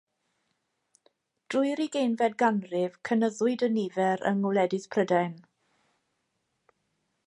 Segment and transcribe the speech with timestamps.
[1.53, 5.41] Drwy'r ugeinfed ganrif cynyddwyd y nifer yng ngwledydd Prydain.